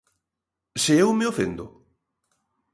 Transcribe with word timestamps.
Se 0.81 0.91
eu 1.03 1.09
me 1.17 1.25
ofendo? 1.31 1.65